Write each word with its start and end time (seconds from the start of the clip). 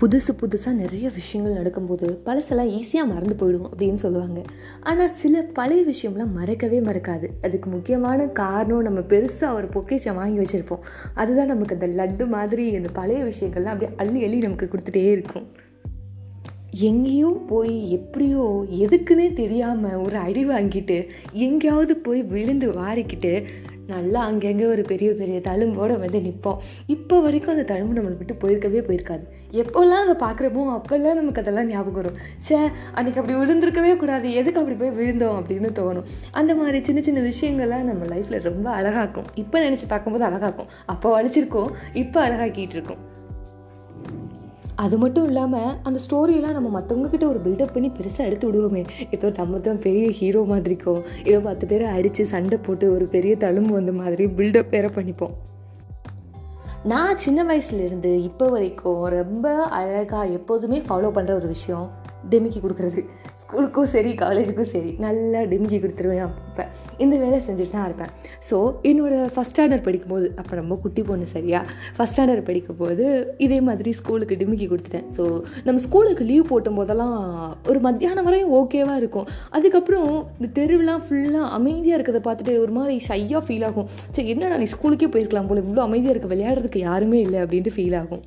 புதுசு 0.00 0.32
புதுசாக 0.40 0.72
நிறைய 0.74 1.10
விஷயங்கள் 1.14 1.54
நடக்கும்போது 1.54 2.06
பழசெல்லாம் 2.26 2.70
ஈஸியாக 2.78 3.10
மறந்து 3.12 3.34
போயிடும் 3.40 3.68
அப்படின்னு 3.68 4.00
சொல்லுவாங்க. 4.02 4.40
ஆனால் 4.80 5.14
சில 5.22 5.42
பழைய 5.42 5.82
விஷயம்லாம் 5.92 6.32
மறக்கவே 6.32 6.80
மறக்காது. 6.80 7.28
அதுக்கு 7.42 7.70
முக்கியமான 7.70 8.26
காரணம் 8.26 8.82
நம்ம 8.82 9.00
பெருசாக 9.00 9.52
ஒரு 9.52 9.68
பொக்கேஷன் 9.74 10.14
வாங்கி 10.14 10.40
வச்சுருப்போம். 10.42 10.82
அதுதான் 11.14 11.46
நமக்கு 11.46 11.74
அந்த 11.74 11.88
லட்டு 12.00 12.26
மாதிரி 12.26 12.76
அந்த 12.76 12.88
பழைய 12.92 13.22
விஷயங்கள்லாம் 13.24 13.74
அப்படியே 13.74 13.92
அள்ளி 13.96 14.24
அள்ளி 14.24 14.38
நமக்கு 14.38 14.68
கொடுத்துட்டே 14.72 15.04
இருக்கும். 15.10 15.46
எங்கேயோ 16.88 17.28
போய் 17.48 17.90
எப்படியோ 17.90 18.44
எதுக்குன்னே 18.84 19.32
தெரியாமல் 19.32 19.94
ஒரு 19.94 20.16
அடி 20.16 20.44
வாங்கிட்டு 20.48 20.98
எங்கேயாவது 21.32 21.96
போய் 21.96 22.22
விழுந்து 22.22 22.68
வாரிக்கிட்டு 22.72 23.32
நல்லா 23.86 24.20
அங்கங்கே 24.28 24.66
ஒரு 24.66 24.82
பெரிய 24.82 25.10
பெரிய 25.12 25.40
தழும்போடு 25.40 25.98
வந்து 25.98 26.20
நிற்போம் 26.26 26.60
இப்போ 26.94 27.20
வரைக்கும் 27.20 27.54
அந்த 27.56 27.66
தழும்பு 27.72 27.96
நம்மளை 27.98 28.16
விட்டு 28.20 28.34
போயிருக்கவே 28.42 28.80
போயிருக்காது. 28.88 29.24
எப்போல்லாம் 29.62 30.04
அதை 30.04 30.14
பார்க்குறப்போ 30.24 30.62
அப்போல்லாம் 30.76 31.18
நமக்கு 31.20 31.42
அதெல்லாம் 31.42 31.66
ஞாபகம் 31.66 31.98
வரும். 32.00 32.18
சே 32.38 32.56
அன்றைக்கி 32.96 33.20
அப்படி 33.22 33.36
விழுந்திருக்கவே 33.36 33.96
கூடாது. 33.96 34.32
எதுக்கு 34.32 34.60
அப்படி 34.60 34.78
போய் 34.82 34.96
விழுந்தோம் 35.00 35.38
அப்படின்னு 35.40 35.70
தோணும். 35.80 36.08
அந்த 36.32 36.54
மாதிரி 36.54 36.80
சின்ன 36.82 37.00
சின்ன 37.00 37.20
விஷயங்கள்லாம் 37.30 37.90
நம்ம 37.90 38.04
லைஃப்பில் 38.14 38.46
ரொம்ப 38.50 38.70
அழகாக்கும். 38.70 39.28
இப்போ 39.34 39.58
நினச்சி 39.68 39.88
பார்க்கும்போது 39.88 40.26
அழகாக்கும். 40.30 40.72
அப்போ 40.86 41.10
வலிச்சிருக்கோம். 41.16 41.70
இப்போ 41.94 42.20
அழகாக்கிட்டு 42.28 42.76
இருக்கோம். 42.78 43.14
அது 44.76 44.98
மட்டும் 44.98 45.26
இல்லாமல் 45.26 45.76
அந்த 45.82 45.98
ஸ்டோரியெல்லாம் 46.04 46.56
நம்ம 46.58 46.80
மற்றவங்கக்கிட்ட 46.80 47.26
ஒரு 47.26 47.40
பில்டப் 47.44 47.72
பண்ணி 47.72 47.88
பெருசாக 47.88 48.28
எடுத்து 48.28 48.46
விடுவோமே. 48.48 48.82
ஏதோ 49.10 49.32
நம்ம 49.36 49.58
தான் 49.58 49.80
பெரிய 49.80 50.10
ஹீரோ 50.10 50.40
மாதிரிக்கோ 50.42 50.94
ஏதோ 51.24 51.38
பத்து 51.38 51.66
பேரை 51.66 51.86
அடித்து 51.86 52.26
சண்டை 52.26 52.58
போட்டு 52.58 52.92
ஒரு 52.92 53.06
பெரிய 53.06 53.34
தழும்பு 53.36 53.72
வந்த 53.78 53.92
மாதிரி 53.92 54.26
பில்டப் 54.26 54.70
வேற 54.70 54.88
பண்ணிப்போம். 54.88 55.34
நான் 56.82 57.18
சின்ன 57.18 57.42
வயசுலேருந்து 57.44 58.18
இப்போ 58.18 58.48
வரைக்கும் 58.48 59.04
ரொம்ப 59.04 59.54
அழகாக 59.78 60.26
எப்போதுமே 60.26 60.78
ஃபாலோ 60.78 61.10
பண்ணுற 61.16 61.32
ஒரு 61.34 61.46
விஷயம் 61.46 61.86
டிமிக்கி 62.32 62.60
கொடுக்குறது. 62.64 63.02
ஸ்கூலுக்கும் 63.42 63.90
சரி 63.94 64.12
காலேஜுக்கும் 64.22 64.70
சரி 64.74 64.90
நல்லா 65.04 65.40
டிமிக்கி 65.52 65.78
கொடுத்துருவேன் 65.82 66.24
அப்போ 66.26 66.64
இந்த 67.04 67.14
வேலை 67.24 67.38
செஞ்சுட்டு 67.46 67.74
தான் 67.76 67.86
இருப்பேன். 67.88 68.12
ஸோ 68.48 68.56
என்னோடய 68.90 69.26
ஃபஸ்ட் 69.34 69.54
ஸ்டாண்டர்ட் 69.54 69.84
படிக்கும்போது 69.88 70.26
அப்போ 70.40 70.54
ரொம்ப 70.60 70.74
குட்டி 70.84 71.02
பொண்ணு 71.08 71.26
சரியா? 71.34 71.60
ஃபஸ்ட் 71.96 72.14
ஸ்டாண்டர்ட் 72.14 72.46
படிக்கும்போது 72.48 73.04
இதே 73.46 73.58
மாதிரி 73.68 73.90
ஸ்கூலுக்கு 74.00 74.38
டிமிக்கி 74.42 74.66
கொடுத்துட்டேன். 74.72 75.06
ஸோ 75.16 75.24
நம்ம 75.66 75.78
ஸ்கூலுக்கு 75.86 76.26
லீவ் 76.30 76.50
போட்டும் 76.52 76.78
போதெல்லாம் 76.80 77.16
ஒரு 77.70 77.80
மத்தியானம் 77.88 78.28
வரையும் 78.28 78.54
ஓகேவாக 78.60 79.00
இருக்கும். 79.02 79.28
அதுக்கப்புறம் 79.58 80.10
இந்த 80.38 80.50
தெருவெலாம் 80.60 81.04
ஃபுல்லாக 81.08 81.52
அமைதியாக 81.58 81.98
இருக்கிறத 81.98 82.22
பார்த்துட்டு 82.28 82.54
ஒரு 82.64 82.74
மாதிரி 82.78 82.96
ஷையாக 83.08 83.42
ஃபீல் 83.48 83.66
ஆகும். 83.70 83.88
சரி 84.16 84.28
என்னடா 84.34 84.58
நீ 84.62 84.68
ஸ்கூலுக்கே 84.76 85.10
போயிருக்கலாம் 85.14 85.50
போல் 85.50 85.64
இவ்வளோ 85.64 85.84
அமைதியாக 85.88 86.14
இருக்க 86.16 86.30
விளையாடுறதுக்கு 86.34 86.80
யாருமே 86.88 87.20
இல்லை 87.26 87.40
அப்படின்ட்டு 87.44 87.74
ஃபீல் 87.76 87.98
ஆகும். 88.02 88.24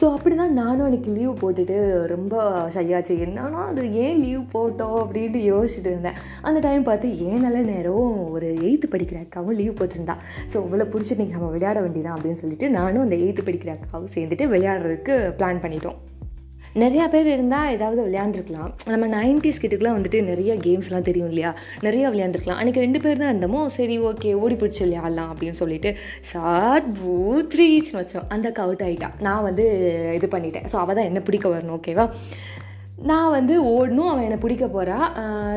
ஸோ 0.00 0.06
அப்படி 0.16 0.34
தான் 0.40 0.52
நானும் 0.58 0.84
அன்றைக்கி 0.86 1.10
லீவ் 1.14 1.40
போட்டுட்டு 1.40 1.76
ரொம்ப 2.12 2.34
ஷையாச்சு. 2.74 3.14
என்னன்னா 3.24 3.60
அது 3.70 3.84
ஏன் 4.02 4.20
லீவ் 4.24 4.42
போட்டோம்? 4.52 4.98
அப்படின்ட்டு 5.04 5.40
யோசிச்சுட்டு 5.52 5.90
இருந்தேன். 5.92 6.18
அந்த 6.48 6.58
டைம் 6.66 6.84
பார்த்து 6.88 7.08
ஏன் 7.30 7.42
நல்ல 7.46 7.60
நேரம்? 7.70 8.12
ஒரு 8.34 8.50
எயித்து 8.66 8.88
படிக்கிற 8.92 9.18
அக்காவும் 9.24 9.58
லீவ் 9.60 9.78
போட்டிருந்தா. 9.80 10.16
ஸோ 10.52 10.56
இவ்வளோ 10.66 10.86
பிடிச்சி 10.92 11.18
நீங்கள் 11.20 11.38
நம்ம 11.38 11.50
விளையாட 11.54 11.80
வேண்டியதான் 11.86 12.16
அப்படின்னு 12.16 12.42
சொல்லிட்டு 12.42 12.68
நானும் 12.78 13.04
அந்த 13.06 13.18
எயித்து 13.24 13.44
படிக்கிற 13.48 13.72
அக்காவும் 13.76 14.14
சேர்ந்துட்டு 14.16 14.46
விளையாடுறதுக்கு 14.54 15.16
பிளான் 15.40 15.62
பண்ணிட்டோம். 15.64 15.98
நிறையா 16.82 17.04
பேர் 17.12 17.28
இருந்தால் 17.34 17.72
ஏதாவது 17.76 18.00
விளையாண்டுருக்கலாம். 18.06 18.72
நம்ம 18.92 19.06
நைன்டிஸ் 19.14 19.60
கிட்டக்குலாம் 19.62 19.96
வந்துட்டு 19.98 20.18
நிறைய 20.30 20.54
கேம்ஸ்லாம் 20.66 21.06
தெரியும் 21.08 21.30
இல்லையா? 21.32 21.50
நிறைய 21.86 22.04
விளையாண்டுருக்கலாம். 22.12 22.60
அன்றைக்கி 22.60 22.84
ரெண்டு 22.86 23.00
பேர் 23.04 23.22
தான் 23.22 23.32
இருந்தோமோ 23.32 23.60
சரி 23.76 23.96
ஓகே 24.10 24.32
ஓடி 24.42 24.56
பிடிச்சி 24.62 24.82
விளையாடலாம் 24.84 25.30
அப்படின்னு 25.32 25.60
சொல்லிட்டு 25.62 25.92
சாட் 26.32 26.88
பூ 26.98 27.14
த்ரீச்னு 27.54 28.00
வச்சோம். 28.00 28.28
அந்த 28.36 28.50
கவுட் 28.60 28.84
ஆகிட்டான் 28.86 28.96
ஆகிட்டா 28.98 29.08
நான் 29.26 29.46
வந்து 29.48 29.64
இது 30.18 30.26
பண்ணிட்டேன். 30.34 30.66
ஸோ 30.72 30.76
அவள் 30.82 30.98
தான் 30.98 31.08
என்ன 31.10 31.20
பிடிக்க 31.28 31.46
வரணும் 31.54 31.76
ஓகேவா 31.78 32.04
நான் 33.10 33.34
வந்து 33.38 33.54
ஓடணும் 33.72 34.10
அவன் 34.12 34.26
என்னை 34.28 34.38
பிடிக்க 34.44 34.66
போகிறா 34.76 34.98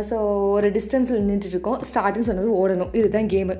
ஸோ 0.09 0.17
ஒரு 0.55 0.67
டிஸ்டன்ஸில் 0.77 1.27
நின்றுட்டுருக்கோம் 1.29 1.79
ஸ்டார்ட்னு 1.91 2.27
சொன்னது 2.29 2.49
ஓடணும். 2.61 2.91
இதுதான் 2.99 3.31
கேமு 3.35 3.55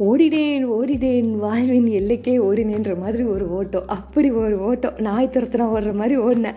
ஓடினேன் 0.00 0.64
ஓடினேன் 0.76 1.28
வாழ்வின் 1.42 1.86
எல்லைக்கே 1.98 2.32
ஓடினேன்ற 2.46 2.92
மாதிரி 3.02 3.24
ஒரு 3.32 3.44
ஓட்டம் 3.58 3.84
அப்படி 3.96 4.28
ஒரு 4.40 4.56
ஓட்டம் 4.68 4.96
நாய் 5.06 5.30
துரத்துனா 5.34 5.66
ஓடுற 5.74 5.92
மாதிரி 6.00 6.14
ஓடினேன். 6.24 6.56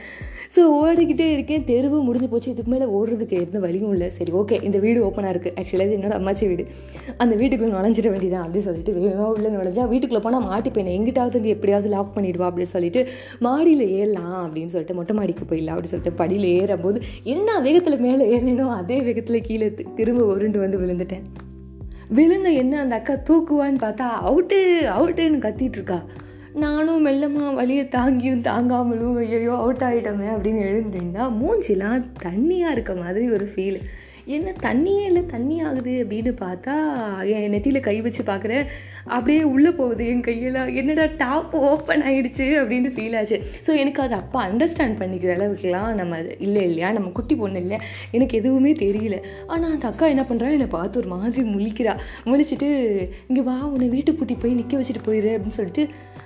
ஸோ 0.55 0.61
ஓடிக்கிட்டே 0.77 1.27
இருக்கேன். 1.33 1.63
தெருவு 1.69 1.97
முடிஞ்சு 2.07 2.27
போச்சு. 2.31 2.49
இதுக்கு 2.53 2.71
மேலே 2.73 2.85
ஓடுறதுக்கு 2.97 3.35
எந்த 3.45 3.59
வழியும் 3.65 3.91
இல்லை. 3.95 4.07
சரி 4.17 4.31
ஓகே 4.39 4.57
இந்த 4.67 4.77
வீடு 4.85 5.05
ஓப்பனாக 5.07 5.33
இருக்குது 5.33 5.53
ஆக்சுவலாக 5.59 5.87
இது 5.89 5.97
என்னோட 5.99 6.15
அம்மாச்சி 6.19 6.47
வீடு. 6.51 6.65
அந்த 7.23 7.33
வீட்டுக்குள்ளே 7.41 7.73
நுழைஞ்சிட 7.75 8.09
வேண்டியதான் 8.13 8.43
அப்படின்னு 8.45 8.67
சொல்லிட்டு 8.69 8.93
வேகமாக 8.99 9.29
உள்ளே 9.35 9.51
நுழைஞ்சா 9.57 9.85
வீட்டுக்குள்ளே 9.93 10.23
போனால் 10.27 10.47
மாட்டிப்பேன் 10.49 10.93
எங்கிட்டாவது 10.97 11.39
வந்து 11.39 11.55
எப்படியாவது 11.55 11.91
லாக் 11.95 12.13
பண்ணிடுவா 12.17 12.47
அப்படின்னு 12.49 12.75
சொல்லிட்டு 12.75 13.03
மாடியில் 13.39 13.87
ஏறலாம் 13.99 14.39
அப்படின்னு 14.45 14.73
சொல்லிட்டு 14.75 14.99
மொட்டை 15.01 15.15
மாடிக்கு 15.19 15.45
போயிடலாம் 15.51 15.75
அப்படின்னு 15.75 15.95
சொல்லிட்டு 15.95 16.19
படியில் 16.23 16.47
ஏறும்போது 16.59 17.01
என்ன 17.35 17.59
வேகத்தில் 17.67 18.05
மேலே 18.07 18.25
ஏறினோ 18.37 18.69
அதே 18.81 18.99
வேகத்தில் 19.09 19.45
கீழே 19.49 19.69
திரும்ப 19.99 20.25
உருண்டு 20.33 20.59
வந்து 20.65 20.79
விழுந்துட்டேன். 20.83 21.27
விழுந்த 22.15 22.49
என்ன 22.49 22.79
அந்த 22.79 22.95
அக்கா 22.95 23.13
தூக்குவான்னு 23.13 23.77
பார்த்தா 23.81 24.07
அவுட்டு 24.23 24.57
அவுட்டுன்னு 24.85 25.37
கத்திட்டு 25.37 25.75
இருக்கா 25.75 26.03
நானும் 26.53 27.05
மெல்லமாக 27.05 27.53
வழியை 27.53 27.85
தாங்கியும் 27.85 28.41
தாங்காமலும் 28.41 29.17
ஐயோ 29.17 29.53
அவுட் 29.53 29.83
ஆகிட்டோமே 29.83 30.27
அப்படின்னு 30.33 30.61
எழுந்துட்டேன்னா 30.63 31.31
மூஞ்சிலாம் 31.41 32.05
தண்ணியாக 32.23 32.71
இருக்க 32.71 32.95
மாதிரி 32.95 33.31
ஒரு 33.31 33.51
ஃபீல் 33.55 33.79
என்ன 34.25 34.53
தண்ணியே 34.61 35.03
இல்லை 35.05 35.25
தண்ணி 35.25 35.61
ஆகுது 35.61 36.05
அப்படின்னு 36.05 36.33
பார்த்தா 36.39 36.75
என் 37.23 37.53
நெத்தியில் 37.53 37.79
கை 37.79 38.01
வச்சு 38.01 38.23
பார்க்குறேன். 38.23 38.65
அப்படியே 39.15 39.43
உள்ளே 39.53 39.71
போகுது 39.79 40.03
என் 40.11 40.23
கையெல்லாம் 40.27 40.71
என்னடா 40.79 41.05
டாப் 41.23 41.53
ஓப்பன் 41.69 42.03
ஆகிடுச்சு 42.09 42.47
அப்படின்னு 42.61 42.89
ஃபீல் 42.95 43.17
ஆச்சு. 43.19 43.37
ஸோ 43.67 43.71
எனக்கு 43.83 44.01
அது 44.05 44.15
அப்போ 44.21 44.39
அண்டர்ஸ்டாண்ட் 44.47 44.99
பண்ணிக்கிற 45.01 45.31
அளவுக்குலாம் 45.37 45.91
நம்ம 45.99 46.17
அது 46.21 46.31
இல்லை 46.47 46.63
இல்லையா? 46.69 46.91
நம்ம 46.97 47.11
குட்டி 47.19 47.35
பொண்ணு 47.41 47.61
இல்லை. 47.65 47.79
எனக்கு 48.17 48.37
எதுவுமே 48.41 48.73
தெரியல. 48.83 49.17
ஆனால் 49.53 49.71
அந்த 49.75 49.87
அக்கா 49.91 50.07
என்ன 50.15 50.25
பண்ணுறா 50.31 50.51
என்னை 50.57 50.69
பார்த்து 50.77 51.01
ஒரு 51.03 51.11
மாதிரி 51.15 51.45
முழிக்கிறா. 51.53 51.95
முழிச்சிட்டு 52.31 52.69
இங்கே 53.29 53.43
வா 53.49 53.57
உன்னை 53.73 53.89
வீட்டுக்கு 53.95 54.19
கூட்டி 54.19 54.37
போய் 54.43 54.59
நிற்க 54.59 54.75
வச்சுட்டு 54.81 55.03
போயிரு 55.09 55.31
அப்படின்னு 55.37 55.59
சொல்லிட்டு 55.61 55.85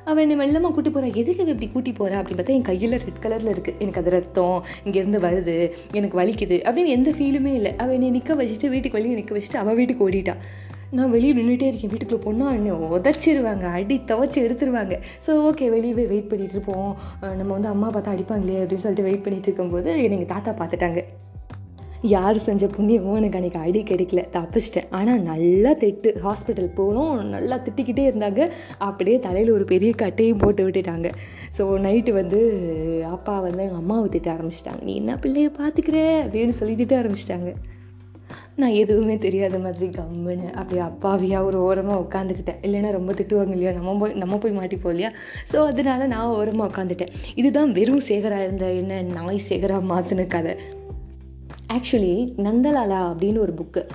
அவள் 0.09 0.23
என்னை 0.23 0.35
வெள்ளமாக 0.41 0.73
கூட்டி 0.75 0.89
போகிறா 0.89 1.09
எதுக்கு 1.21 1.45
இப்படி 1.53 1.67
கூட்டி 1.73 1.91
போகிறா 1.99 2.19
அப்படின்னு 2.19 2.39
பார்த்தா 2.39 2.57
என் 2.59 2.69
கையில் 2.69 2.95
ரெட் 3.03 3.21
கலரில் 3.25 3.51
இருக்குது 3.53 3.79
எனக்கு 3.83 4.01
அது 4.01 4.13
ரத்தம் 4.15 4.59
இங்கேருந்து 4.85 5.19
வருது 5.25 5.55
எனக்கு 5.99 6.19
வலிக்குது 6.21 6.57
அப்படின்னு 6.67 6.95
எந்த 6.97 7.11
ஃபீலுமே 7.17 7.53
இல்லை. 7.59 7.73
அவள் 7.81 7.95
என்னை 7.97 8.09
நிற்க 8.17 8.35
வச்சுட்டு 8.41 8.73
வீட்டுக்கு 8.73 8.99
வெளியே 8.99 9.17
நிற்க 9.19 9.33
வச்சுட்டு 9.37 9.61
அவள் 9.63 9.77
வீட்டுக்கு 9.79 10.05
ஓடிட்டா. 10.07 10.35
நான் 10.97 11.11
வெளியே 11.15 11.33
நின்றுட்டே 11.35 11.67
இருக்கேன். 11.69 11.91
வீட்டுக்குள்ளே 11.91 12.23
போனால் 12.25 12.55
என்னை 12.57 12.71
உதச்சிருவாங்க. 12.97 13.65
அடி 13.77 13.95
துவச்சி 14.09 14.39
எடுத்துருவாங்க. 14.45 14.95
ஸோ 15.25 15.33
ஓகே 15.49 15.69
வெளியே 15.75 15.93
போய் 15.97 16.11
வெயிட் 16.13 16.29
பண்ணிகிட்டு 16.31 16.55
இருப்போம். 16.57 16.91
நம்ம 17.39 17.51
வந்து 17.57 17.73
அம்மா 17.73 17.89
பார்த்தா 17.95 18.13
அடிப்பாங்களே 18.15 18.61
அப்படின்னு 18.61 18.85
சொல்லிட்டு 18.85 19.07
வெயிட் 19.09 19.25
பண்ணிகிட்டு 19.25 19.49
இருக்கும்போது 19.49 19.91
எங்கள் 20.05 20.31
தாத்தா 20.35 20.53
பார்த்துட்டாங்க. 20.61 21.01
யார் 22.13 22.37
செஞ்ச 22.45 22.67
புண்ணியமோ 22.75 23.15
எனக்கு 23.17 23.37
அன்றைக்கி 23.39 23.59
அடி 23.65 23.81
கிடைக்கல. 23.89 24.21
தப்பிச்சிட்டேன். 24.35 24.87
ஆனால் 24.99 25.19
நல்லா 25.31 25.71
திட்டு. 25.81 26.09
ஹாஸ்பிட்டல் 26.23 26.69
போகணும் 26.79 27.11
நல்லா 27.35 27.57
திட்டிக்கிட்டே 27.65 28.05
இருந்தாங்க. 28.11 28.51
அப்படியே 28.89 29.17
தலையில் 29.19 29.55
ஒரு 29.57 29.65
பெரிய 29.73 29.91
கட்டையும் 30.03 30.41
போட்டு 30.43 30.63
விட்டுட்டாங்க. 30.67 31.09
ஸோ 31.57 31.65
நைட்டு 31.87 32.13
வந்து 32.21 32.39
அப்பா 33.15 33.35
வந்து 33.39 33.63
எங்கள் 33.67 33.81
அம்மாவை 33.83 34.09
திட்ட 34.09 34.29
ஆரம்பிச்சிட்டாங்க. 34.37 34.83
நீ 34.83 34.95
என்ன 34.95 35.19
பிள்ளைய 35.25 35.51
பார்த்துக்கிற? 35.61 35.99
அப்படின்னு 36.25 36.55
சொல்லி 36.61 36.75
திட்ட 36.75 36.95
ஆரம்பிச்சிட்டாங்க. 37.01 37.51
நான் 38.55 38.73
எதுவுமே 38.73 39.17
தெரியாத 39.17 39.59
மாதிரி 39.59 39.87
கம்முன்னு 39.87 40.53
அப்படியே 40.53 40.81
அப்பாவியாக 40.81 41.43
ஒரு 41.43 41.61
ஓரமாக 41.61 42.01
உட்காந்துக்கிட்டேன். 42.01 42.59
இல்லைன்னா 42.61 42.91
ரொம்ப 42.91 43.13
திட்டுவாங்க 43.13 43.49
இல்லையா? 43.49 43.71
நம்ம 43.71 43.97
போய் 43.97 44.13
நம்ம 44.13 44.37
போய் 44.37 44.57
மாட்டிப்போம் 44.57 44.89
இல்லையா? 44.89 45.11
ஸோ 45.51 45.65
அதனால 45.65 46.07
நான் 46.07 46.27
ஓரமாக 46.27 46.71
உட்காந்துட்டேன். 46.71 47.13
இதுதான் 47.35 47.71
வெறும் 47.71 48.03
சேகராக 48.07 48.43
இருந்த 48.43 48.71
என்ன 48.71 49.01
நாய் 49.01 49.45
சேகராக 49.49 49.89
மாற்றின 49.93 50.27
கதை. 50.27 50.55
ஆக்சுவலி 51.73 52.33
நந்தலாலா 52.37 53.01
அப்படின்னு 53.11 53.37
ஒரு 53.37 53.53
புக்கு 53.53 53.87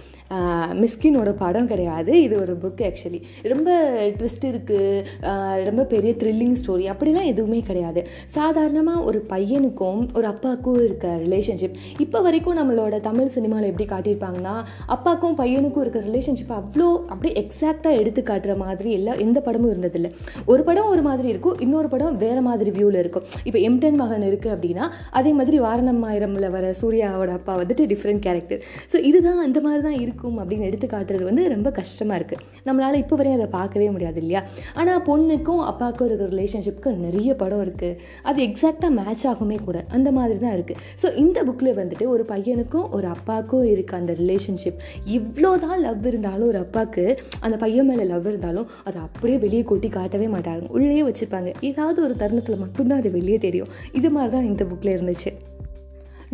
மிஸ்கினோட 0.82 1.30
படம் 1.42 1.68
கிடையாது. 1.72 2.12
இது 2.26 2.34
ஒரு 2.44 2.54
புக் 2.62 2.82
ஆக்சுவலி 2.88 3.20
ரொம்ப 3.52 3.70
ட்விஸ்ட் 4.18 4.46
இருக்குது 4.50 5.64
ரொம்ப 5.68 5.82
பெரிய 5.92 6.12
த்ரில்லிங் 6.22 6.56
ஸ்டோரி 6.60 6.86
அப்படிலாம் 6.92 7.28
எதுவுமே 7.32 7.60
கிடையாது. 7.68 8.00
சாதாரணமாக 8.36 9.04
ஒரு 9.10 9.18
பையனுக்கும் 9.32 10.00
ஒரு 10.18 10.26
அப்பாவுக்கும் 10.32 10.80
இருக்க 10.86 11.06
ரிலேஷன்ஷிப் 11.24 11.76
இப்போ 12.04 12.20
வரைக்கும் 12.26 12.58
நம்மளோட 12.60 13.00
தமிழ் 13.08 13.32
சினிமாவில் 13.36 13.70
எப்படி 13.72 13.86
காட்டியிருப்பாங்கன்னா 13.92 14.54
அப்பாவுக்கும் 14.96 15.36
பையனுக்கும் 15.42 15.84
இருக்க 15.84 16.02
ரிலேஷன்ஷிப் 16.08 16.54
அவ்வளோ 16.60 16.88
அப்படியே 17.12 17.34
எக்ஸாக்டாக 17.42 18.00
எடுத்து 18.00 18.22
காட்டுற 18.32 18.54
மாதிரி 18.64 18.90
எல்லா 18.98 19.14
எந்த 19.26 19.38
படமும் 19.46 19.72
இருந்ததில்லை. 19.74 20.12
ஒரு 20.52 20.62
படம் 20.68 20.90
ஒரு 20.94 21.04
மாதிரி 21.08 21.28
இருக்கும். 21.34 21.56
இன்னொரு 21.66 21.88
படம் 21.94 22.16
வேறு 22.24 22.42
மாதிரி 22.48 22.70
வியூவில் 22.76 23.00
இருக்கும். 23.02 23.24
இப்போ 23.48 23.58
எம்டன் 23.68 23.98
மகன் 24.02 24.26
இருக்குது 24.30 24.54
அப்படின்னா 24.56 24.84
அதே 25.20 25.32
மாதிரி 25.38 25.56
வாரணம் 25.66 26.02
ஆயிரமில் 26.10 26.48
வர 26.56 26.74
சூர்யாவோட 26.80 27.32
அப்பா 27.38 27.54
வந்துட்டு 27.62 27.86
டிஃப்ரெண்ட் 27.92 28.22
கேரக்டர் 28.26 28.60
ஸோ 28.92 28.96
இதுதான் 29.10 29.40
அந்த 29.46 29.58
மாதிரி 29.66 29.82
தான் 29.88 29.98
இருக்குது 30.02 30.14
இருக்கும் 30.16 30.38
அப்படின்னு 30.42 30.66
எடுத்து 30.68 30.86
காட்டுறது 30.92 31.24
வந்து 31.28 31.42
ரொம்ப 31.54 31.68
கஷ்டமாக 31.78 32.18
இருக்குது 32.18 32.42
நம்மளால் 32.66 32.98
இப்போ 33.02 33.14
வரையும் 33.18 33.38
அதை 33.38 33.48
பார்க்கவே 33.56 33.88
முடியாது 33.94 34.18
இல்லையா? 34.22 34.40
ஆனால் 34.80 35.00
பொண்ணுக்கும் 35.08 35.62
அப்பாவுக்கும் 35.70 36.06
இருக்கிற 36.08 36.28
ரிலேஷன்ஷிப்க்கு 36.34 36.90
நிறைய 37.06 37.30
படம் 37.42 37.62
இருக்குது 37.64 37.98
அது 38.28 38.38
எக்ஸாக்டாக 38.46 38.90
மேட்ச் 38.98 39.24
ஆகுமே 39.32 39.58
கூட. 39.66 39.78
அந்த 39.96 40.08
மாதிரி 40.18 40.36
தான் 40.44 40.54
இருக்குது 40.58 40.80
ஸோ 41.02 41.06
இந்த 41.22 41.38
புக்கில் 41.48 41.72
வந்துட்டு 41.80 42.06
ஒரு 42.14 42.24
பையனுக்கும் 42.32 42.86
ஒரு 42.98 43.08
அப்பாவுக்கும் 43.14 43.66
இருக்குது 43.72 44.00
அந்த 44.00 44.14
ரிலேஷன்ஷிப் 44.22 44.80
இவ்வளோ 45.18 45.50
தான் 45.66 45.80
லவ் 45.86 46.06
இருந்தாலும் 46.12 46.48
ஒரு 46.52 46.60
அப்பாவுக்கு 46.64 47.04
அந்த 47.46 47.58
பையன் 47.64 47.88
மேலே 47.90 48.06
லவ் 48.12 48.28
இருந்தாலும் 48.32 48.70
அதை 48.88 48.98
அப்படியே 49.08 49.38
வெளியே 49.44 49.64
கொட்டி 49.72 49.90
காட்டவே 49.98 50.28
மாட்டாங்க. 50.36 50.64
உள்ளேயே 50.76 51.04
வச்சுருப்பாங்க. 51.10 51.52
ஏதாவது 51.70 52.00
ஒரு 52.06 52.16
தருணத்தில் 52.22 52.62
மட்டும்தான் 52.64 53.02
அது 53.02 53.12
வெளியே 53.18 53.40
தெரியும். 53.46 53.72
இது 54.00 54.10
மாதிரி 54.16 54.34
தான் 54.36 54.48
இந்த 54.52 54.64
புக்கில் 54.72 54.94
இருந்துச்சு. 54.96 55.32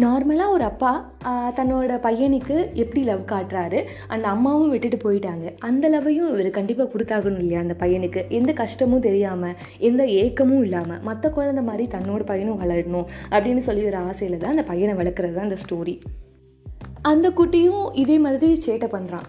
நார்மலாக 0.00 0.50
ஒரு 0.50 0.64
அப்பா 0.64 0.90
தன்னோட 1.56 1.96
பையனுக்கு 2.04 2.54
எப்படி 2.74 3.00
லவ் 3.04 3.24
காட்டுறாரு 3.32 3.84
அந்த 4.08 4.28
அம்மாவும் 4.28 4.70
விட்டுட்டு 4.70 4.98
போயிட்டாங்க. 5.04 5.46
அந்த 5.58 5.88
லவ்வையும் 5.88 6.30
இவர் 6.32 6.48
கண்டிப்பாக 6.50 6.88
கொடுத்தாகணும் 6.92 7.42
இல்லையா 7.42 7.60
அந்த 7.60 7.76
பையனுக்கு? 7.82 8.22
எந்த 8.28 8.52
கஷ்டமும் 8.52 9.04
தெரியாமல் 9.08 9.58
எந்த 9.78 10.04
ஏக்கமும் 10.06 10.62
இல்லாமல் 10.62 11.02
மற்ற 11.02 11.30
குழந்தை 11.30 11.64
மாதிரி 11.64 11.86
தன்னோட 11.96 12.24
பையனும் 12.32 12.60
வளரணும் 12.62 13.06
அப்படின்னு 13.30 13.64
சொல்லி 13.68 13.84
ஒரு 13.86 13.96
ஆசையில் 13.96 14.38
தான் 14.38 14.54
அந்த 14.56 14.64
பையனை 14.72 14.94
வளர்க்குறது 15.02 15.34
தான் 15.34 15.48
அந்த 15.50 15.60
ஸ்டோரி 15.64 15.96
அந்த 17.10 17.30
குட்டியும் 17.30 17.86
இதே 17.92 18.18
மாதிரி 18.18 18.48
சேட்டை 18.66 18.88
பண்ணுறான் 18.92 19.24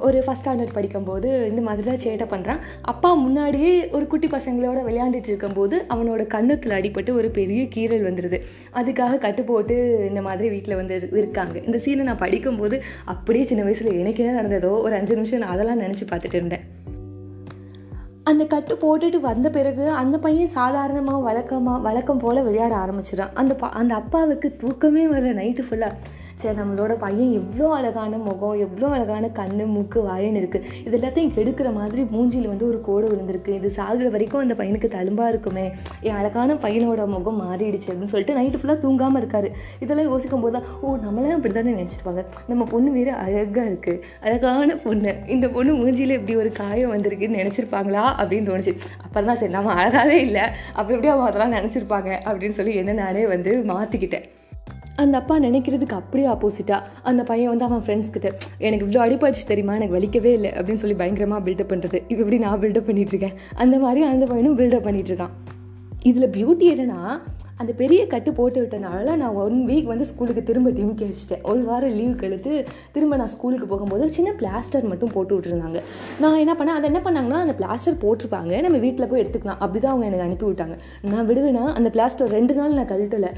ஒரு 0.00 0.18
ஃபஸ்ட் 0.26 0.42
ஸ்டாண்டர்ட் 0.44 0.72
படிக்கும்போது 0.72 1.48
இந்த 1.48 1.60
மாதிரி 1.60 1.82
தான் 1.88 2.00
சேட்டை 2.04 2.26
பண்ணுறான் 2.30 2.60
அப்பா 2.82 3.12
முன்னாடியே 3.14 3.72
ஒரு 3.90 4.06
குட்டி 4.06 4.26
பசங்களோட 4.26 4.78
விளையாண்டுட்டு 4.86 5.30
இருக்கும்போது 5.32 5.84
அவனோட 5.88 6.26
கண்ணுத்தில் 6.26 6.76
அடிபட்டு 6.78 7.10
ஒரு 7.10 7.28
பெரிய 7.28 7.62
கீறல் 7.74 8.06
வந்துடுது 8.08 8.38
அதுக்காக 8.74 9.18
கட்டு 9.18 9.42
போட்டு 9.42 10.06
இந்த 10.08 10.22
மாதிரி 10.22 10.48
வீட்டில் 10.48 10.76
வந்து 10.76 11.08
இருக்காங்க. 11.12 11.60
இந்த 11.60 11.80
சீனை 11.84 12.02
நான் 12.02 12.18
படிக்கும்போது 12.18 12.82
அப்படியே 13.04 13.44
சின்ன 13.44 13.62
வயசில் 13.62 13.98
எனக்கு 13.98 14.24
என்ன 14.24 14.42
நடந்ததோ 14.42 14.72
ஒரு 14.82 14.94
அஞ்சு 14.94 15.14
நிமிஷம் 15.14 15.38
நான் 15.38 15.50
அதெல்லாம் 15.50 15.80
நினச்சி 15.80 16.06
பார்த்துட்டு 16.10 16.34
இருந்தேன். 16.34 16.64
அந்த 18.24 18.44
கட்டு 18.44 18.74
போட்டுட்டு 18.74 19.20
வந்த 19.20 19.50
பிறகு 19.50 19.84
அந்த 19.90 20.18
பையன் 20.18 20.54
சாதாரணமாக 20.54 21.18
வழக்கமாக 21.18 21.78
வழக்கம் 21.78 22.18
போல் 22.18 22.42
விளையாட 22.42 22.74
ஆரம்பிச்சிடான் 22.76 23.34
அந்த 23.34 23.54
பா 23.54 23.68
அந்த 23.68 23.94
அப்பாவுக்கு 23.94 24.56
தூக்கமே 24.56 25.04
வரல 25.06 25.34
நைட்டு 25.40 25.64
ஃபுல்லாக 25.68 25.94
சரி 26.40 26.56
நம்மளோட 26.58 26.92
பையன் 27.02 27.30
எவ்வளோ 27.38 27.68
அழகான 27.76 28.18
முகம் 28.26 28.58
எவ்வளோ 28.64 28.88
அழகான 28.96 29.28
கண்ணு 29.38 29.64
மூக்கு 29.74 29.98
வாயின்னு 30.08 30.40
இருக்குது 30.42 30.66
இது 30.86 30.94
எல்லாத்தையும் 30.98 31.32
கெடுக்கிற 31.36 31.68
மாதிரி 31.78 32.02
மூஞ்சியில் 32.12 32.48
வந்து 32.50 32.66
ஒரு 32.68 32.78
கோடு 32.88 33.06
விழுந்திருக்கு. 33.12 33.52
இது 33.60 33.68
சாகுற 33.78 34.08
வரைக்கும் 34.14 34.42
அந்த 34.44 34.54
பையனுக்கு 34.60 34.88
தழும்பாக 34.94 35.32
இருக்குமே. 35.32 35.64
என் 36.08 36.18
அழகான 36.20 36.56
பையனோட 36.64 37.06
முகம் 37.14 37.40
மாறிடுச்சு 37.44 37.88
அப்படின்னு 37.90 38.12
சொல்லிட்டு 38.14 38.38
நைட்டு 38.38 38.60
ஃபுல்லாக 38.60 38.80
தூங்காமல் 38.84 39.20
இருக்காரு. 39.22 39.50
இதெல்லாம் 39.86 40.08
யோசிக்கும் 40.12 40.44
போது 40.44 40.54
தான் 40.58 40.68
ஓ 40.82 40.94
நம்மளாம் 41.06 41.36
அப்படி 41.38 41.54
தானே 41.58 41.74
நினச்சிருப்பாங்க. 41.80 42.24
நம்ம 42.52 42.68
பொண்ணு 42.72 42.94
வேறு 42.98 43.12
அழகாக 43.24 43.66
இருக்குது 43.72 44.00
அழகான 44.26 44.78
பொண்ணு. 44.86 45.14
இந்த 45.36 45.48
பொண்ணு 45.58 45.74
மூஞ்சியில் 45.82 46.16
இப்படி 46.18 46.36
ஒரு 46.44 46.52
காயம் 46.62 46.94
வந்திருக்குன்னு 46.96 47.42
நினச்சிருப்பாங்களா 47.42 48.06
அப்படின்னு 48.20 48.50
தோணுச்சு. 48.52 48.74
அப்புறம் 49.04 49.30
தான் 49.32 49.40
சரி 49.42 49.56
நம்ம 49.58 49.76
அழகாகவே 49.80 50.18
இல்லை. 50.28 50.46
அப்படி 50.78 50.96
எப்படி 50.96 51.14
அவங்க 51.14 51.30
அதெல்லாம் 51.30 51.56
நினச்சிருப்பாங்க 51.58 52.10
அப்படின்னு 52.28 52.58
சொல்லி 52.60 52.74
என்ன 52.82 52.98
நானே 53.04 53.24
வந்து 53.36 53.52
மாற்றிக்கிட்டேன் 53.74 54.26
அந்த 55.02 55.14
அப்பா 55.20 55.34
நினைக்கிறதுக்கு 55.46 55.96
அப்படியே 56.00 56.28
ஆப்போசிட்டாக 56.34 56.80
அந்த 57.10 57.22
பையன் 57.30 57.50
வந்து 57.52 57.66
அவன் 57.68 57.84
ஃப்ரெண்ட்ஸ் 57.86 58.14
கிட்ட 58.14 58.28
எனக்கு 58.68 58.84
இவ்வளோ 58.86 59.02
அடிப்பாச்சு 59.06 59.44
தெரியுமா 59.52 59.74
எனக்கு 59.80 59.96
வலிக்கவே 59.98 60.32
இல்லை 60.38 60.50
அப்படின்னு 60.58 60.82
சொல்லி 60.82 60.96
பயங்கரமாக 61.02 61.42
பில்டப் 61.46 61.72
பண்ணுறது 61.72 61.98
இப்போ 62.10 62.22
எப்படி 62.24 62.40
நான் 62.46 62.60
பில்டப் 62.62 62.88
பண்ணிகிட்ருக்கேன் 62.88 63.16
இருக்கேன். 63.18 63.38
அந்த 63.64 63.76
மாதிரி 63.78 64.00
அந்த 64.12 64.24
பையனும் 64.26 64.58
பில்டப் 64.58 64.86
பண்ணிகிட்ருக்கான் 64.88 65.06
இருக்கான். 65.08 65.34
இதில் 66.02 66.32
பியூட்டி 66.36 66.66
என்னென்னா 66.72 67.00
அந்த 67.60 67.72
பெரிய 67.80 68.00
கட்டு 68.12 68.30
போட்டு 68.38 68.58
விட்டனால 68.62 69.14
நான் 69.22 69.36
ஒன் 69.44 69.56
வீக் 69.68 69.88
வந்து 69.92 70.06
ஸ்கூலுக்கு 70.10 70.42
திரும்ப 70.50 70.70
டிமிக்கி 70.78 71.04
அடிச்சிட்டேன் 71.06 71.42
ஒரு 71.50 71.62
வாரம் 71.68 71.94
லீவ் 71.98 72.14
கழித்து 72.22 72.52
திரும்ப 72.94 73.16
நான் 73.22 73.32
ஸ்கூலுக்கு 73.34 73.66
போகும்போது 73.72 74.04
சின்ன 74.16 74.30
பிளாஸ்டர் 74.40 74.86
மட்டும் 74.90 75.12
போட்டு 75.14 75.32
விட்டுருந்தாங்க. 75.36 75.80
நான் 76.22 76.38
என்ன 76.42 76.52
பண்ணேன்? 76.58 76.76
அதை 76.78 76.86
என்ன 76.90 77.00
பண்ணாங்கன்னா 77.06 77.40
அந்த 77.44 77.54
பிளாஸ்டர் 77.60 77.98
போட்டிருப்பாங்க. 78.04 78.60
நம்ம 78.66 78.78
வீட்டில் 78.84 79.08
போய் 79.10 79.22
எடுத்துக்கலாம். 79.22 79.60
அப்படி 79.64 79.80
தான் 79.84 79.92
அவங்க 79.92 80.06
எனக்கு 80.10 80.26
அனுப்பி 80.26 80.46
விட்டாங்க. 80.50 80.76
நான் 81.14 81.28
விடுவேனா 81.30 81.64
அந்த 81.78 81.90
பிளாஸ்டர் 81.96 82.30
ரெண்டு 82.36 82.54
நாள் 82.58 82.76
நான் 82.78 82.90
கழட்டலை. 82.92 83.30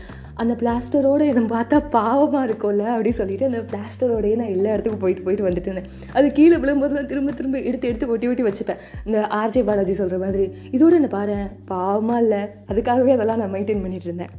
அந்த 0.42 0.54
பிளாஸ்டரோடு 0.60 1.24
என்னை 1.30 1.44
பார்த்தா 1.56 1.78
பாவமாக 1.96 2.44
இருக்கும்ல 2.48 2.84
அப்படின்னு 2.92 3.20
சொல்லிட்டு 3.22 3.48
அந்த 3.50 3.62
பிளாஸ்டரோடையே 3.72 4.36
நான் 4.42 4.52
எல்லா 4.56 4.70
இடத்துக்கும் 4.74 5.02
போயிட்டு 5.04 5.24
போயிட்டு 5.26 5.46
வந்துட்டு 5.48 5.70
இருந்தேன். 5.70 5.88
அது 6.18 6.26
கீழே 6.38 6.58
விழும்போது 6.62 6.94
நான் 6.98 7.10
திரும்ப 7.12 7.34
திரும்ப 7.40 7.58
எடுத்து 7.70 7.88
எடுத்து 7.90 8.10
ஒட்டி 8.14 8.28
ஒட்டி 8.30 8.46
வச்சுப்பேன். 8.48 8.80
இந்த 9.08 9.18
ஆர்ஜே 9.40 9.64
பாலாஜி 9.70 9.96
சொல்கிற 10.02 10.18
மாதிரி 10.24 10.46
இதோடு 10.76 10.98
என்ன 11.00 11.10
பாரு 11.16 11.36
பாவமாக 11.72 12.22
இல்லை. 12.24 12.42
அதுக்காகவே 12.70 13.14
அதெல்லாம் 13.18 13.42
நான் 13.44 13.54
மெயின்டைன் 13.56 13.84
பண்ணிட்டு 13.86 14.08
இருந்தேன் 14.10 14.34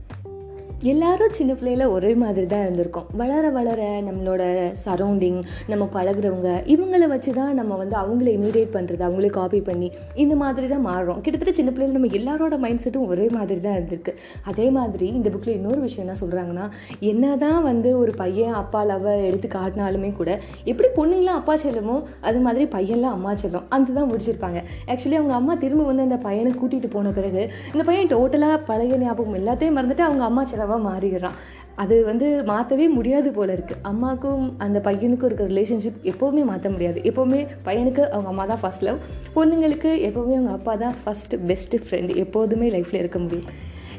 எல்லாரும் 0.90 1.34
சின்ன 1.38 1.52
பிள்ளையில் 1.58 1.92
ஒரே 1.96 2.12
மாதிரி 2.22 2.46
தான் 2.52 2.64
இருந்திருக்கோம். 2.66 3.10
வளர 3.20 3.44
வளர 3.56 3.82
நம்மளோட 4.06 4.44
சரௌண்டிங் 4.84 5.38
நம்ம 5.72 5.84
பழகுறவங்க 5.96 6.52
இவங்கள 6.74 7.08
வச்சு 7.12 7.32
தான் 7.40 7.52
நம்ம 7.60 7.76
வந்து 7.82 7.96
அவங்கள 8.00 8.30
இமிடியேட் 8.38 8.72
பண்ணுறது 8.76 9.04
அவங்களே 9.08 9.30
காப்பி 9.36 9.60
பண்ணி 9.68 9.88
இந்த 10.24 10.36
மாதிரி 10.44 10.68
தான் 10.72 10.84
மாறுறோம். 10.88 11.20
கிட்டத்தட்ட 11.26 11.54
சின்ன 11.60 11.72
பிள்ளைல 11.74 11.96
நம்ம 11.98 12.10
எல்லாரோட 12.20 12.58
மைண்ட் 12.64 12.82
செட்டும் 12.86 13.06
ஒரே 13.12 13.28
மாதிரி 13.36 13.60
தான் 13.66 13.78
இருந்திருக்கு. 13.78 14.14
அதே 14.52 14.66
மாதிரி 14.78 15.10
இந்த 15.20 15.30
புக்கில் 15.36 15.56
இன்னொரு 15.58 15.80
விஷயம் 15.86 16.06
என்ன 16.06 16.16
சொல்கிறாங்கன்னா 16.24 16.66
என்ன 17.12 17.36
தான் 17.46 17.62
வந்து 17.70 17.92
ஒரு 18.02 18.14
பையன் 18.24 18.56
அப்பா 18.62 18.82
லவ 18.92 19.14
எடுத்து 19.28 19.50
காட்டினாலுமே 19.58 20.12
கூட 20.22 20.32
எப்படி 20.74 20.90
பொண்ணுங்களாம் 20.98 21.40
அப்பா 21.44 21.58
செல்லமோ 21.66 22.00
அது 22.30 22.42
மாதிரி 22.48 22.68
பையன்லாம் 22.78 23.16
அம்மா 23.20 23.34
செல்லும் 23.44 23.70
அந்த 23.78 23.98
தான் 24.00 24.10
முடிச்சிருப்பாங்க. 24.14 24.60
ஆக்சுவலி 24.92 25.20
அவங்க 25.22 25.36
அம்மா 25.42 25.56
திரும்ப 25.66 25.88
வந்து 25.92 26.08
அந்த 26.08 26.20
பையனை 26.28 26.56
கூட்டிகிட்டு 26.64 26.92
போன 26.98 27.14
பிறகு 27.20 27.46
இந்த 27.74 27.86
பையன் 27.92 28.12
டோட்டலாக 28.16 28.60
பழைய 28.72 29.02
ஞாபகம் 29.06 29.40
எல்லாத்தையும் 29.44 29.80
மறந்துட்டு 29.80 30.08
அவங்க 30.10 30.26
அம்மா 30.32 30.46
செலவாக 30.72 30.88
மாறிடுறான். 30.90 31.40
அது 31.76 31.96
வந்து 32.06 32.28
மாற்றவே 32.50 32.86
முடியாது 32.96 33.30
போல 33.32 33.50
இருக்குது 33.58 33.82
அம்மாவுக்கும் 33.82 34.44
அந்த 34.58 34.78
பையனுக்கும் 34.88 35.30
இருக்க 35.30 35.46
ரிலேஷன்ஷிப் 35.54 36.00
எப்போவுமே 36.12 36.44
மாற்ற 36.50 36.70
முடியாது. 36.70 37.00
எப்போவுமே 37.10 37.40
பையனுக்கு 37.68 38.04
அவங்க 38.10 38.30
அம்மா 38.34 38.46
தான் 38.46 38.62
ஃபஸ்ட் 38.64 38.86
லவ் 38.88 39.00
பொண்ணுங்களுக்கு 39.36 39.92
எப்போவுமே 40.08 40.36
அவங்க 40.40 40.54
அப்பா 40.58 40.76
தான் 40.76 40.96
ஃபஸ்ட் 41.02 41.36
பெஸ்ட் 41.52 41.76
ஃப்ரெண்டு 41.86 42.16
எப்போதுமே 42.24 42.70
லைஃப்பில் 42.76 43.02
இருக்க 43.04 43.20
முடியும். 43.20 43.48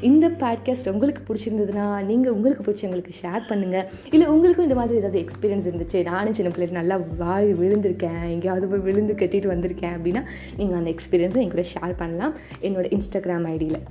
இந்த 0.09 0.27
பாட்காஸ்ட் 0.43 0.91
உங்களுக்கு 0.93 1.23
பிடிச்சிருந்ததுன்னா 1.27 1.87
நீங்கள் 2.09 2.35
உங்களுக்கு 2.37 2.65
பிடிச்சவங்களுக்கு 2.67 3.19
ஷேர் 3.21 3.43
பண்ணுங்கள் 3.51 3.87
இல்லை 4.15 4.27
உங்களுக்கும் 4.35 4.67
இந்த 4.69 4.79
மாதிரி 4.81 4.99
ஏதாவது 5.01 5.21
எக்ஸ்பீரியன்ஸ் 5.25 5.69
இருந்துச்சு? 5.71 5.99
நானும் 6.11 6.37
சின்ன 6.39 6.53
பிள்ளைகள் 6.55 6.81
நல்லா 6.81 6.99
வாய் 7.23 7.51
விழுந்திருக்கேன். 7.63 8.23
எங்கேயாவது 8.35 8.71
போய் 8.73 8.87
விழுந்து 8.89 9.17
கட்டிட்டு 9.23 9.53
வந்திருக்கேன் 9.55 9.97
அப்படின்னா 9.99 10.25
நீங்கள் 10.61 10.79
அந்த 10.83 10.93
எக்ஸ்பீரியன்ஸை 10.97 11.43
என் 11.47 11.57
கூட 11.57 11.67
ஷேர் 11.75 11.99
பண்ணலாம். 12.05 12.37
என்னோட 12.69 12.87
இன்ஸ்டாகிராம் 12.99 13.49
ஐடியில் 13.57 13.83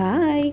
பாய் 0.00 0.50